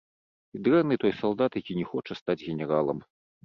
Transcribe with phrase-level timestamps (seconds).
[0.59, 3.09] І дрэнны той салдат, які не хоча стаць генералам.